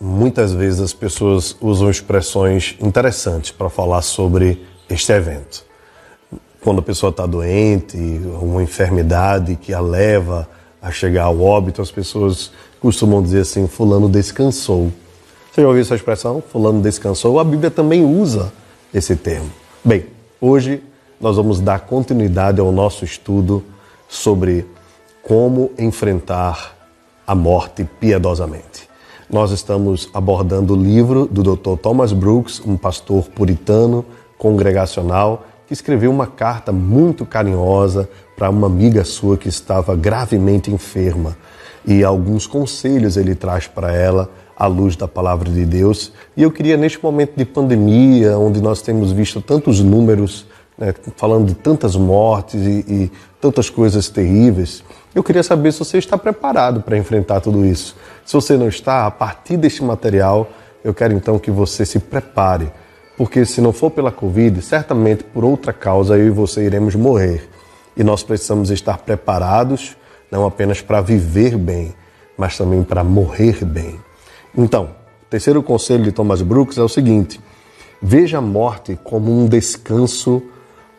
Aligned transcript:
muitas 0.00 0.52
vezes 0.52 0.80
as 0.80 0.92
pessoas 0.92 1.56
usam 1.60 1.90
expressões 1.90 2.76
interessantes 2.80 3.50
para 3.50 3.68
falar 3.68 4.02
sobre 4.02 4.64
este 4.88 5.12
evento. 5.12 5.64
Quando 6.60 6.78
a 6.78 6.82
pessoa 6.82 7.10
está 7.10 7.26
doente, 7.26 7.96
uma 8.40 8.62
enfermidade 8.62 9.56
que 9.56 9.72
a 9.74 9.80
leva 9.80 10.48
a 10.80 10.90
chegar 10.90 11.24
ao 11.24 11.40
óbito, 11.40 11.80
as 11.82 11.90
pessoas 11.90 12.52
costumam 12.80 13.22
dizer 13.22 13.40
assim: 13.40 13.66
Fulano 13.66 14.08
descansou. 14.08 14.92
Você 15.50 15.62
já 15.62 15.68
ouviu 15.68 15.82
essa 15.82 15.94
expressão? 15.94 16.42
Fulano 16.42 16.82
descansou. 16.82 17.38
A 17.38 17.44
Bíblia 17.44 17.70
também 17.70 18.04
usa 18.04 18.52
esse 18.92 19.14
termo. 19.14 19.50
Bem, 19.84 20.06
hoje 20.40 20.82
nós 21.20 21.36
vamos 21.36 21.60
dar 21.60 21.80
continuidade 21.80 22.60
ao 22.60 22.72
nosso 22.72 23.04
estudo 23.04 23.62
sobre 24.08 24.66
como 25.22 25.70
enfrentar 25.78 26.74
a 27.26 27.34
morte 27.34 27.84
piedosamente. 27.84 28.93
Nós 29.34 29.50
estamos 29.50 30.08
abordando 30.14 30.74
o 30.74 30.76
livro 30.80 31.26
do 31.26 31.42
Dr. 31.42 31.76
Thomas 31.82 32.12
Brooks, 32.12 32.62
um 32.64 32.76
pastor 32.76 33.24
puritano 33.24 34.04
congregacional, 34.38 35.44
que 35.66 35.72
escreveu 35.72 36.08
uma 36.12 36.28
carta 36.28 36.70
muito 36.70 37.26
carinhosa 37.26 38.08
para 38.36 38.48
uma 38.48 38.68
amiga 38.68 39.02
sua 39.02 39.36
que 39.36 39.48
estava 39.48 39.96
gravemente 39.96 40.70
enferma. 40.70 41.36
E 41.84 42.04
alguns 42.04 42.46
conselhos 42.46 43.16
ele 43.16 43.34
traz 43.34 43.66
para 43.66 43.92
ela 43.92 44.30
à 44.56 44.68
luz 44.68 44.94
da 44.94 45.08
palavra 45.08 45.50
de 45.50 45.66
Deus. 45.66 46.12
E 46.36 46.42
eu 46.44 46.52
queria, 46.52 46.76
neste 46.76 47.02
momento 47.02 47.32
de 47.36 47.44
pandemia, 47.44 48.38
onde 48.38 48.60
nós 48.62 48.82
temos 48.82 49.10
visto 49.10 49.40
tantos 49.40 49.80
números, 49.80 50.46
né, 50.78 50.94
falando 51.16 51.48
de 51.48 51.54
tantas 51.54 51.96
mortes 51.96 52.62
e, 52.64 52.84
e 52.88 53.12
tantas 53.40 53.68
coisas 53.68 54.08
terríveis, 54.08 54.84
eu 55.14 55.22
queria 55.22 55.44
saber 55.44 55.72
se 55.72 55.78
você 55.78 55.98
está 55.98 56.18
preparado 56.18 56.80
para 56.80 56.98
enfrentar 56.98 57.40
tudo 57.40 57.64
isso. 57.64 57.96
Se 58.24 58.34
você 58.34 58.56
não 58.56 58.68
está, 58.68 59.06
a 59.06 59.10
partir 59.10 59.56
deste 59.56 59.82
material, 59.82 60.50
eu 60.82 60.92
quero 60.92 61.14
então 61.14 61.38
que 61.38 61.52
você 61.52 61.86
se 61.86 62.00
prepare, 62.00 62.72
porque 63.16 63.46
se 63.46 63.60
não 63.60 63.72
for 63.72 63.90
pela 63.90 64.10
Covid, 64.10 64.60
certamente 64.60 65.22
por 65.22 65.44
outra 65.44 65.72
causa 65.72 66.18
eu 66.18 66.26
e 66.26 66.30
você 66.30 66.64
iremos 66.64 66.96
morrer. 66.96 67.48
E 67.96 68.02
nós 68.02 68.24
precisamos 68.24 68.70
estar 68.70 68.98
preparados 68.98 69.96
não 70.32 70.44
apenas 70.44 70.80
para 70.80 71.00
viver 71.00 71.56
bem, 71.56 71.94
mas 72.36 72.58
também 72.58 72.82
para 72.82 73.04
morrer 73.04 73.64
bem. 73.64 74.00
Então, 74.56 74.86
o 75.22 75.26
terceiro 75.30 75.62
conselho 75.62 76.02
de 76.02 76.10
Thomas 76.10 76.42
Brooks 76.42 76.76
é 76.76 76.82
o 76.82 76.88
seguinte: 76.88 77.40
veja 78.02 78.38
a 78.38 78.40
morte 78.40 78.98
como 79.04 79.30
um 79.30 79.46
descanso, 79.46 80.42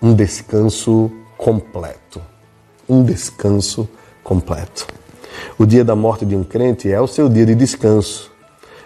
um 0.01 0.13
descanso 0.13 1.11
completo. 1.37 2.21
Um 2.87 3.03
descanso 3.03 3.83
completo 3.83 4.04
completo. 4.25 4.87
O 5.57 5.65
dia 5.65 5.85
da 5.85 5.95
morte 5.95 6.25
de 6.25 6.35
um 6.35 6.43
crente 6.43 6.91
é 6.91 6.99
o 6.99 7.07
seu 7.07 7.29
dia 7.29 7.45
de 7.45 7.55
descanso. 7.55 8.33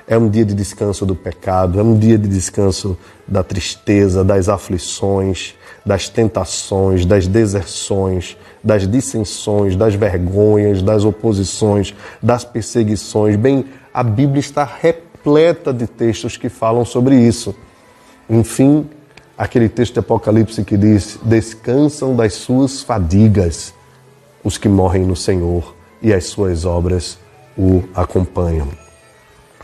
É 0.06 0.18
um 0.18 0.28
dia 0.28 0.44
de 0.44 0.54
descanso 0.54 1.06
do 1.06 1.16
pecado, 1.16 1.80
é 1.80 1.84
um 1.84 1.98
dia 1.98 2.18
de 2.18 2.28
descanso 2.28 2.98
da 3.28 3.44
tristeza, 3.44 4.24
das 4.24 4.50
aflições, 4.50 5.56
das 5.86 6.10
tentações, 6.10 7.06
das 7.06 7.28
deserções, 7.28 8.36
das 8.64 8.88
dissensões, 8.88 9.76
das 9.76 9.96
vergonhas, 9.96 10.82
das 10.82 11.06
oposições, 11.06 11.94
das 12.22 12.44
perseguições. 12.44 13.36
Bem, 13.36 13.66
a 13.94 14.04
Bíblia 14.04 14.40
está 14.40 14.64
repleta 14.64 15.72
de 15.72 15.88
textos 15.88 16.36
que 16.36 16.50
falam 16.50 16.84
sobre 16.84 17.16
isso. 17.16 17.56
Enfim, 18.28 18.90
aquele 19.38 19.70
texto 19.70 19.94
de 19.94 20.00
Apocalipse 20.00 20.64
que 20.64 20.76
diz: 20.76 21.20
descansam 21.24 22.16
das 22.16 22.34
suas 22.34 22.82
fadigas 22.82 23.74
os 24.50 24.58
que 24.58 24.68
morrem 24.68 25.06
no 25.06 25.16
Senhor 25.16 25.76
e 26.02 26.12
as 26.12 26.26
suas 26.26 26.66
obras 26.66 27.20
o 27.56 27.84
acompanham. 27.94 28.68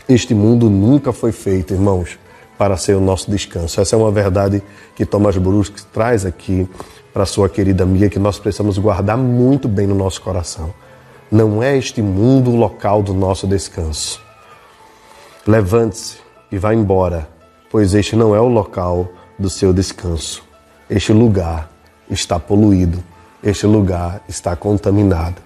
Este 0.08 0.32
mundo 0.32 0.70
nunca 0.70 1.12
foi 1.12 1.32
feito, 1.32 1.74
irmãos, 1.74 2.16
para 2.56 2.76
ser 2.76 2.94
o 2.94 3.00
nosso 3.00 3.28
descanso. 3.28 3.80
Essa 3.80 3.96
é 3.96 3.98
uma 3.98 4.12
verdade 4.12 4.62
que 4.94 5.04
Thomas 5.04 5.36
Brooks 5.36 5.84
traz 5.92 6.24
aqui 6.24 6.68
para 7.12 7.26
sua 7.26 7.48
querida 7.48 7.82
amiga 7.82 8.08
que 8.08 8.20
nós 8.20 8.38
precisamos 8.38 8.78
guardar 8.78 9.18
muito 9.18 9.66
bem 9.66 9.88
no 9.88 9.94
nosso 9.96 10.22
coração. 10.22 10.72
Não 11.32 11.60
é 11.60 11.76
este 11.76 12.00
mundo 12.00 12.52
o 12.52 12.56
local 12.56 13.02
do 13.02 13.12
nosso 13.12 13.44
descanso. 13.48 14.22
Levante-se 15.44 16.18
e 16.52 16.58
vá 16.58 16.72
embora, 16.72 17.28
pois 17.72 17.92
este 17.92 18.14
não 18.14 18.36
é 18.36 18.40
o 18.40 18.46
local 18.46 19.08
do 19.36 19.50
seu 19.50 19.72
descanso. 19.72 20.44
Este 20.88 21.12
lugar 21.12 21.68
está 22.08 22.38
poluído 22.38 23.02
este 23.48 23.64
lugar 23.64 24.20
está 24.28 24.56
contaminado. 24.56 25.36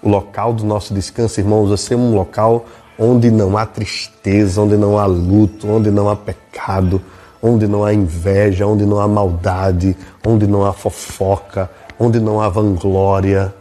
O 0.00 0.08
local 0.08 0.52
do 0.52 0.64
nosso 0.64 0.94
descanso, 0.94 1.40
irmãos, 1.40 1.68
vai 1.68 1.76
ser 1.76 1.96
um 1.96 2.14
local 2.14 2.64
onde 2.96 3.32
não 3.32 3.58
há 3.58 3.66
tristeza, 3.66 4.62
onde 4.62 4.76
não 4.76 4.96
há 4.96 5.06
luto, 5.06 5.68
onde 5.68 5.90
não 5.90 6.08
há 6.08 6.14
pecado, 6.14 7.02
onde 7.42 7.66
não 7.66 7.84
há 7.84 7.92
inveja, 7.92 8.64
onde 8.64 8.86
não 8.86 9.00
há 9.00 9.08
maldade, 9.08 9.96
onde 10.24 10.46
não 10.46 10.64
há 10.64 10.72
fofoca, 10.72 11.68
onde 11.98 12.20
não 12.20 12.40
há 12.40 12.48
vanglória. 12.48 13.52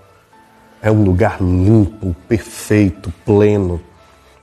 É 0.79 0.91
um 0.91 1.03
lugar 1.03 1.41
limpo, 1.41 2.15
perfeito, 2.27 3.11
pleno. 3.25 3.81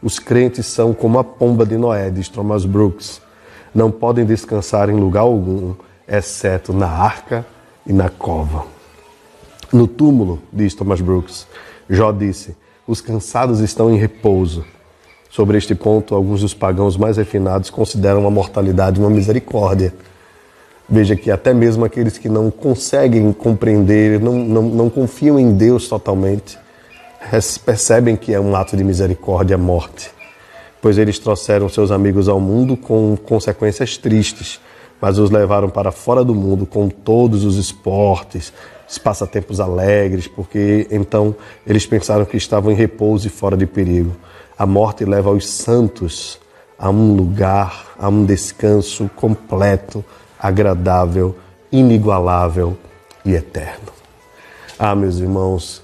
Os 0.03 0.19
crentes 0.19 0.66
são 0.66 0.93
como 0.93 1.20
a 1.20 1.22
pomba 1.22 1.64
de 1.64 1.78
Noé, 1.78 2.10
diz 2.10 2.28
Thomas 2.28 2.64
Brooks. 2.64 3.22
Não 3.72 3.88
podem 3.88 4.25
descansar 4.25 4.91
em 4.91 4.97
lugar 4.97 5.20
algum, 5.20 5.75
exceto 6.09 6.72
na 6.72 6.88
arca 6.88 7.47
e 7.87 7.93
na 7.93 8.09
cova. 8.09 8.74
No 9.75 9.89
túmulo, 9.89 10.41
diz 10.53 10.73
Thomas 10.73 11.01
Brooks, 11.01 11.49
Jó 11.91 12.12
disse: 12.12 12.55
os 12.87 13.01
cansados 13.01 13.59
estão 13.59 13.93
em 13.93 13.99
repouso. 13.99 14.65
Sobre 15.29 15.59
este 15.59 15.75
ponto, 15.75 16.15
alguns 16.15 16.43
dos 16.43 16.55
pagãos 16.55 16.97
mais 16.97 17.17
refinados 17.17 17.71
consideram 17.71 18.25
a 18.25 18.31
mortalidade 18.31 19.01
uma 19.01 19.11
misericórdia. 19.11 19.93
Veja 20.89 21.17
que 21.17 21.29
até 21.29 21.53
mesmo 21.53 21.85
aqueles 21.85 22.17
que 22.17 22.29
não 22.29 22.53
conseguem 22.53 23.33
compreender, 23.33 24.21
não, 24.21 24.35
não, 24.35 24.62
não 24.62 24.89
confiam 24.89 25.41
em 25.41 25.53
Deus 25.53 25.89
totalmente, 25.89 26.56
percebem 27.67 28.15
que 28.15 28.33
é 28.33 28.39
um 28.39 28.55
ato 28.55 28.77
de 28.77 28.85
misericórdia 28.85 29.56
a 29.56 29.59
morte, 29.59 30.09
pois 30.81 30.99
eles 30.99 31.19
trouxeram 31.19 31.69
seus 31.69 31.91
amigos 31.91 32.29
ao 32.29 32.39
mundo 32.39 32.77
com 32.77 33.17
consequências 33.17 33.97
tristes, 33.97 34.61
mas 35.01 35.19
os 35.19 35.33
levaram 35.33 35.69
para 35.69 35.91
fora 35.91 36.23
do 36.23 36.33
mundo 36.33 36.65
com 36.65 36.89
todos 36.89 37.45
os 37.45 37.56
esportes, 37.56 38.53
passatempos 38.99 39.61
alegres, 39.61 40.27
porque 40.27 40.87
então 40.91 41.34
eles 41.67 41.87
pensaram 41.87 42.25
que 42.25 42.37
estavam 42.37 42.71
em 42.71 42.75
repouso 42.75 43.27
e 43.27 43.31
fora 43.31 43.56
de 43.56 43.67
perigo. 43.67 44.15
A 44.56 44.67
morte 44.67 45.05
leva 45.05 45.31
os 45.31 45.49
santos 45.49 46.39
a 46.78 46.91
um 46.91 47.15
lugar, 47.15 47.94
a 47.99 48.09
um 48.09 48.25
descanso 48.25 49.11
completo, 49.17 50.05
agradável, 50.39 51.34
inigualável 51.73 52.77
e 53.25 53.33
eterno. 53.33 53.93
Ah, 54.78 54.94
meus 54.94 55.19
irmãos, 55.19 55.83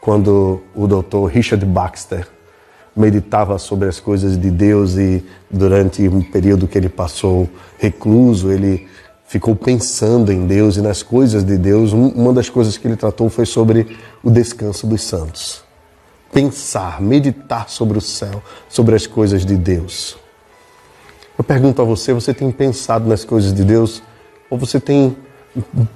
quando 0.00 0.60
o 0.74 0.86
doutor 0.86 1.26
Richard 1.26 1.64
Baxter 1.64 2.26
meditava 2.94 3.56
sobre 3.58 3.88
as 3.88 4.00
coisas 4.00 4.38
de 4.38 4.50
Deus 4.50 4.96
e 4.96 5.24
durante 5.50 6.06
um 6.08 6.20
período 6.20 6.66
que 6.66 6.76
ele 6.76 6.88
passou 6.88 7.48
recluso, 7.78 8.50
ele 8.50 8.88
ficou 9.30 9.54
pensando 9.54 10.32
em 10.32 10.44
Deus 10.44 10.76
e 10.76 10.82
nas 10.82 11.04
coisas 11.04 11.44
de 11.44 11.56
Deus, 11.56 11.92
uma 11.92 12.32
das 12.32 12.50
coisas 12.50 12.76
que 12.76 12.88
ele 12.88 12.96
tratou 12.96 13.30
foi 13.30 13.46
sobre 13.46 13.96
o 14.24 14.28
descanso 14.28 14.88
dos 14.88 15.04
santos. 15.04 15.62
Pensar, 16.32 17.00
meditar 17.00 17.70
sobre 17.70 17.96
o 17.96 18.00
céu, 18.00 18.42
sobre 18.68 18.96
as 18.96 19.06
coisas 19.06 19.46
de 19.46 19.56
Deus. 19.56 20.18
Eu 21.38 21.44
pergunto 21.44 21.80
a 21.80 21.84
você: 21.84 22.12
você 22.12 22.34
tem 22.34 22.50
pensado 22.50 23.08
nas 23.08 23.24
coisas 23.24 23.54
de 23.54 23.62
Deus? 23.62 24.02
Ou 24.50 24.58
você 24.58 24.80
tem 24.80 25.16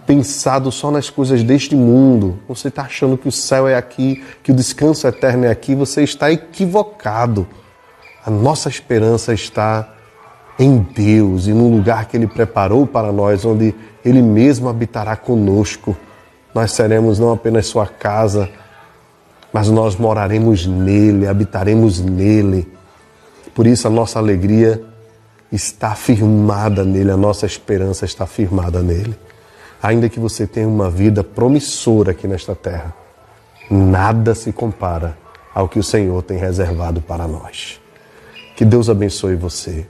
pensado 0.07 0.71
só 0.71 0.93
nas 0.93 1.11
coisas 1.11 1.43
deste 1.43 1.75
mundo? 1.75 2.39
Você 2.47 2.69
está 2.69 2.83
achando 2.83 3.19
que 3.19 3.27
o 3.27 3.33
céu 3.33 3.67
é 3.67 3.75
aqui, 3.75 4.23
que 4.45 4.53
o 4.53 4.55
descanso 4.55 5.09
eterno 5.09 5.45
é 5.45 5.51
aqui? 5.51 5.75
Você 5.75 6.05
está 6.05 6.31
equivocado. 6.31 7.49
A 8.25 8.31
nossa 8.31 8.69
esperança 8.69 9.35
está 9.35 9.94
em 10.59 10.79
Deus 10.79 11.47
e 11.47 11.53
no 11.53 11.69
lugar 11.69 12.07
que 12.07 12.17
Ele 12.17 12.27
preparou 12.27 12.87
para 12.87 13.13
nós, 13.13 13.45
onde 13.45 13.75
Ele 14.05 14.23
mesmo 14.23 14.69
habitará 14.69 15.17
conosco. 15.17 15.97
Nós 16.55 16.73
seremos 16.73 17.19
não 17.19 17.33
apenas 17.33 17.67
Sua 17.67 17.87
casa, 17.87 18.49
mas 19.53 19.69
nós 19.69 19.97
moraremos 19.97 20.67
nele, 20.67 21.27
habitaremos 21.27 22.01
nele. 22.01 22.69
Por 23.55 23.67
isso 23.67 23.87
a 23.87 23.91
nossa 23.91 24.19
alegria 24.19 24.83
está 25.51 25.95
firmada 25.95 26.85
nele, 26.85 27.11
a 27.11 27.17
nossa 27.17 27.47
esperança 27.47 28.05
está 28.05 28.27
firmada 28.27 28.83
nele. 28.83 29.15
Ainda 29.83 30.09
que 30.09 30.19
você 30.19 30.47
tenha 30.47 30.67
uma 30.67 30.91
vida 30.91 31.23
promissora 31.23 32.13
aqui 32.13 32.27
nesta 32.27 32.55
terra, 32.55 32.95
nada 33.71 34.35
se 34.35 34.53
compara 34.53 35.17
ao 35.55 35.69
que 35.69 35.79
o 35.79 35.83
Senhor 35.85 36.23
tem 36.23 36.39
reservado 36.39 37.01
para 37.01 37.29
nós. 37.29 37.81
Que 38.57 38.65
Deus 38.65 38.89
abençoe 38.89 39.37
você 39.37 39.87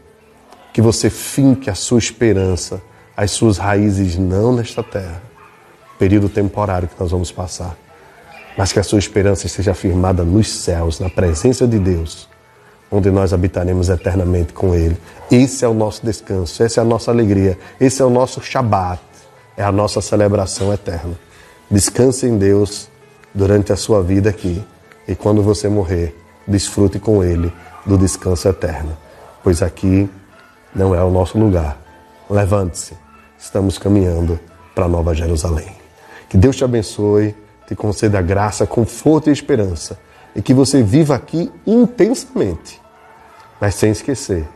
que 0.74 0.82
você 0.82 1.08
finque 1.08 1.70
a 1.70 1.74
sua 1.76 2.00
esperança, 2.00 2.82
as 3.16 3.30
suas 3.30 3.58
raízes 3.58 4.18
não 4.18 4.52
nesta 4.52 4.82
terra, 4.82 5.22
período 6.00 6.28
temporário 6.28 6.88
que 6.88 6.98
nós 6.98 7.12
vamos 7.12 7.30
passar, 7.30 7.76
mas 8.58 8.72
que 8.72 8.80
a 8.80 8.82
sua 8.82 8.98
esperança 8.98 9.46
esteja 9.46 9.72
firmada 9.72 10.24
nos 10.24 10.50
céus, 10.50 10.98
na 10.98 11.08
presença 11.08 11.64
de 11.64 11.78
Deus, 11.78 12.28
onde 12.90 13.08
nós 13.08 13.32
habitaremos 13.32 13.88
eternamente 13.88 14.52
com 14.52 14.74
Ele. 14.74 14.96
Esse 15.30 15.64
é 15.64 15.68
o 15.68 15.72
nosso 15.72 16.04
descanso, 16.04 16.60
essa 16.60 16.80
é 16.80 16.82
a 16.82 16.84
nossa 16.84 17.12
alegria, 17.12 17.56
esse 17.80 18.02
é 18.02 18.04
o 18.04 18.10
nosso 18.10 18.42
Shabat, 18.42 19.00
é 19.56 19.62
a 19.62 19.70
nossa 19.70 20.00
celebração 20.00 20.74
eterna. 20.74 21.16
Descanse 21.70 22.26
em 22.26 22.36
Deus 22.36 22.88
durante 23.32 23.72
a 23.72 23.76
sua 23.76 24.02
vida 24.02 24.28
aqui 24.28 24.60
e 25.06 25.14
quando 25.14 25.40
você 25.40 25.68
morrer, 25.68 26.16
desfrute 26.48 26.98
com 26.98 27.22
Ele 27.22 27.52
do 27.86 27.96
descanso 27.96 28.48
eterno, 28.48 28.96
pois 29.40 29.62
aqui 29.62 30.10
não 30.74 30.94
é 30.94 31.02
o 31.02 31.10
nosso 31.10 31.38
lugar. 31.38 31.78
Levante-se, 32.28 32.96
estamos 33.38 33.78
caminhando 33.78 34.38
para 34.74 34.88
Nova 34.88 35.14
Jerusalém. 35.14 35.76
Que 36.28 36.36
Deus 36.36 36.56
te 36.56 36.64
abençoe, 36.64 37.34
te 37.66 37.74
conceda 37.74 38.20
graça, 38.20 38.66
conforto 38.66 39.30
e 39.30 39.32
esperança 39.32 39.98
e 40.34 40.42
que 40.42 40.52
você 40.52 40.82
viva 40.82 41.14
aqui 41.14 41.52
intensamente, 41.66 42.80
mas 43.60 43.76
sem 43.76 43.90
esquecer 43.90 44.46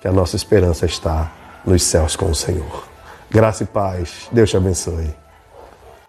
que 0.00 0.06
a 0.06 0.12
nossa 0.12 0.36
esperança 0.36 0.86
está 0.86 1.32
nos 1.64 1.82
céus 1.82 2.14
com 2.14 2.30
o 2.30 2.34
Senhor. 2.34 2.86
Graça 3.28 3.64
e 3.64 3.66
paz. 3.66 4.28
Deus 4.30 4.50
te 4.50 4.56
abençoe. 4.56 5.25